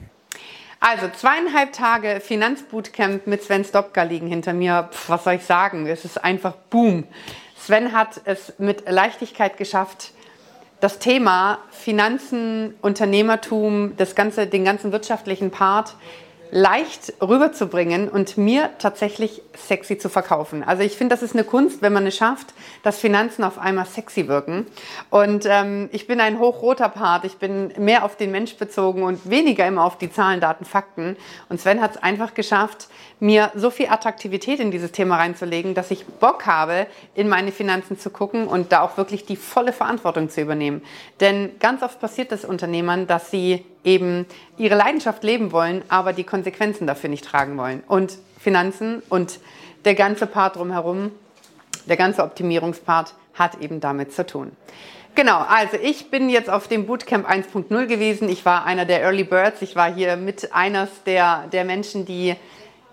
Also 0.82 1.08
zweieinhalb 1.16 1.72
Tage 1.72 2.20
Finanzbootcamp 2.20 3.28
mit 3.28 3.44
Sven 3.44 3.64
Stopka 3.64 4.04
liegen 4.04 4.28
hinter 4.28 4.52
mir. 4.52 4.90
Pff, 4.92 5.08
was 5.08 5.24
soll 5.24 5.36
ich 5.36 5.44
sagen? 5.44 5.88
Es 5.88 6.04
ist 6.04 6.22
einfach 6.22 6.58
Boom. 6.70 7.06
Sven 7.58 7.94
hat 7.94 8.20
es 8.26 8.52
mit 8.58 8.92
Leichtigkeit 8.92 9.56
geschafft, 9.56 10.12
das 10.82 11.00
Thema 11.00 11.60
Finanzen, 11.72 12.76
Unternehmertum, 12.82 13.94
das 13.96 14.16
ganze, 14.16 14.48
den 14.48 14.66
ganzen 14.66 14.92
wirtschaftlichen 14.92 15.50
Part 15.50 15.96
leicht 16.52 17.14
rüberzubringen 17.22 18.10
und 18.10 18.38
mir 18.38 18.70
tatsächlich 18.80 19.42
sexy 19.56 19.98
zu 19.98 20.10
verkaufen. 20.10 20.64
Also 20.64 20.84
ich 20.84 20.98
finde, 20.98 21.16
das 21.16 21.24
ist 21.24 21.34
eine 21.34 21.44
Kunst, 21.44 21.82
wenn 21.82 21.94
man 21.94 22.06
es 22.08 22.16
schafft, 22.16 22.54
dass 22.84 23.00
Finanzen 23.00 23.44
auf 23.44 23.58
einmal 23.58 23.86
sexy 23.86 24.28
wirken. 24.28 24.68
Und 25.10 25.46
ähm, 25.48 25.90
ich 25.92 26.08
bin 26.08 26.20
ein 26.20 26.40
hochroter 26.40 26.90
Part. 26.90 27.26
Ich 27.26 27.38
bin 27.38 27.74
mehr 27.78 28.04
auf 28.04 28.16
den 28.16 28.32
Mensch 28.32 28.56
bezogen 28.56 29.04
und 29.04 29.30
weniger 29.30 29.68
immer 29.68 29.84
auf 29.84 29.98
die 29.98 30.12
Zahlen, 30.12 30.40
Daten, 30.40 30.66
Fakten. 30.66 31.18
Und 31.50 31.60
Sven 31.60 31.82
hat 31.82 31.96
es 31.96 32.04
einfach 32.04 32.34
geschafft, 32.34 32.88
mir 33.20 33.52
so 33.56 33.70
viel 33.70 33.88
Attraktivität 33.88 34.60
in 34.60 34.72
dieses 34.72 34.92
Thema 34.92 35.18
reinzulegen, 35.18 35.74
dass 35.74 35.92
ich 35.92 36.06
Bock 36.06 36.46
habe, 36.46 36.88
in 37.16 37.28
meine 37.28 37.52
Finanzen 37.52 37.98
zu 37.98 38.10
gucken 38.10 38.48
und 38.48 38.72
da 38.72 38.82
auch 38.82 38.98
wirklich 38.98 39.26
die 39.26 39.36
volle 39.36 39.74
Verantwortung 39.74 40.30
zu 40.30 40.42
übernehmen. 40.42 40.84
Denn 41.20 41.58
ganz 41.60 41.82
oft 41.82 42.00
passiert 42.00 42.32
es 42.32 42.46
Unternehmern, 42.46 43.08
dass 43.08 43.32
sie 43.32 43.66
eben 43.88 44.26
ihre 44.58 44.76
Leidenschaft 44.76 45.24
leben 45.24 45.52
wollen, 45.52 45.82
aber 45.88 46.14
die 46.14 46.26
Konsequenzen 46.26 46.86
dafür 46.86 47.10
nicht 47.10 47.26
tragen 47.26 47.58
wollen. 47.58 47.82
Und 47.88 48.18
Finanzen 48.40 49.02
und 49.10 49.40
der 49.86 49.96
ganze 49.96 50.28
Part 50.28 50.58
drumherum, 50.58 51.12
der 51.88 51.96
ganze 51.96 52.22
Optimierungspart 52.24 53.14
hat 53.34 53.62
eben 53.62 53.80
damit 53.80 54.14
zu 54.14 54.26
tun. 54.26 54.52
Genau, 55.16 55.40
also 55.40 55.78
ich 55.82 56.12
bin 56.12 56.30
jetzt 56.30 56.50
auf 56.50 56.68
dem 56.68 56.86
Bootcamp 56.86 57.28
1.0 57.28 57.88
gewesen. 57.88 58.30
Ich 58.30 58.46
war 58.46 58.66
einer 58.66 58.86
der 58.86 59.02
Early 59.02 59.24
Birds. 59.24 59.62
Ich 59.62 59.76
war 59.76 59.92
hier 59.92 60.16
mit 60.16 60.54
eines 60.54 60.90
der, 61.06 61.46
der 61.52 61.64
Menschen, 61.64 62.06
die 62.06 62.36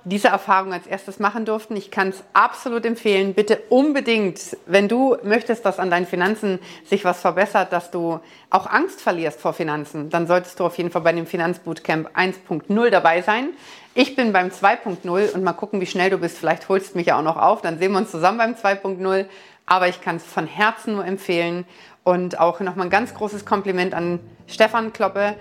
diese 0.04 0.28
Erfahrung 0.28 0.72
als 0.72 0.86
erstes 0.86 1.18
machen 1.18 1.44
durften. 1.44 1.76
Ich 1.76 1.90
kann 1.90 2.10
es 2.10 2.22
absolut 2.32 2.84
empfehlen. 2.84 3.34
Bitte 3.34 3.62
unbedingt, 3.70 4.56
wenn 4.66 4.88
du 4.88 5.16
möchtest, 5.22 5.64
dass 5.64 5.78
an 5.78 5.90
deinen 5.90 6.06
Finanzen 6.06 6.58
sich 6.84 7.04
was 7.04 7.20
verbessert, 7.20 7.72
dass 7.72 7.90
du 7.90 8.20
auch 8.50 8.66
Angst 8.66 9.00
verlierst 9.00 9.40
vor 9.40 9.54
Finanzen, 9.54 10.10
dann 10.10 10.26
solltest 10.26 10.60
du 10.60 10.66
auf 10.66 10.76
jeden 10.76 10.90
Fall 10.90 11.02
bei 11.02 11.12
dem 11.12 11.26
Finanzbootcamp 11.26 12.10
1.0 12.16 12.90
dabei 12.90 13.22
sein. 13.22 13.48
Ich 13.94 14.16
bin 14.16 14.32
beim 14.32 14.48
2.0 14.48 15.32
und 15.32 15.42
mal 15.42 15.52
gucken, 15.52 15.80
wie 15.80 15.86
schnell 15.86 16.10
du 16.10 16.18
bist. 16.18 16.36
Vielleicht 16.36 16.68
holst 16.68 16.94
du 16.94 16.98
mich 16.98 17.06
ja 17.06 17.18
auch 17.18 17.22
noch 17.22 17.36
auf, 17.36 17.62
dann 17.62 17.78
sehen 17.78 17.92
wir 17.92 17.98
uns 17.98 18.10
zusammen 18.10 18.38
beim 18.38 18.54
2.0. 18.54 19.26
Aber 19.66 19.88
ich 19.88 20.02
kann 20.02 20.16
es 20.16 20.24
von 20.24 20.46
Herzen 20.46 20.94
nur 20.94 21.06
empfehlen. 21.06 21.64
Und 22.02 22.38
auch 22.38 22.60
nochmal 22.60 22.88
ein 22.88 22.90
ganz 22.90 23.14
großes 23.14 23.46
Kompliment 23.46 23.94
an 23.94 24.20
Stefan 24.46 24.92
Kloppe, 24.92 25.36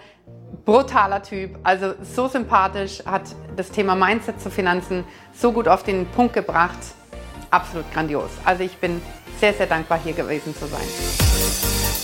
brutaler 0.66 1.22
Typ, 1.22 1.58
also 1.64 1.94
so 2.02 2.28
sympathisch, 2.28 3.04
hat 3.06 3.24
das 3.56 3.72
Thema 3.72 3.96
Mindset 3.96 4.40
zu 4.42 4.50
Finanzen 4.50 5.04
so 5.34 5.52
gut 5.52 5.68
auf 5.68 5.84
den 5.84 6.06
Punkt 6.08 6.34
gebracht. 6.34 6.80
Absolut 7.50 7.92
grandios. 7.94 8.32
Also 8.46 8.64
ich 8.64 8.78
bin 8.78 9.02
sehr, 9.40 9.54
sehr 9.54 9.68
dankbar, 9.68 10.00
hier 10.04 10.14
gewesen 10.14 10.56
zu 10.56 10.66
sein. 10.66 12.03